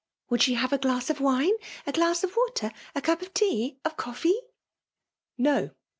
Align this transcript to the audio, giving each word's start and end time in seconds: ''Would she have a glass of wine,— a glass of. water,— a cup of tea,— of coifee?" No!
''Would 0.31 0.41
she 0.41 0.55
have 0.55 0.73
a 0.73 0.79
glass 0.79 1.11
of 1.11 1.19
wine,— 1.21 1.51
a 1.85 1.91
glass 1.91 2.23
of. 2.23 2.35
water,— 2.35 2.71
a 2.95 3.01
cup 3.03 3.21
of 3.21 3.35
tea,— 3.35 3.77
of 3.85 3.97
coifee?" 3.97 4.33
No! 5.47 5.75